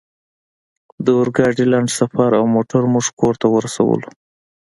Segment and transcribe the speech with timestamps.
[1.05, 4.09] د اورګاډي لنډ سفر او موټر موږ کور ته ورسولو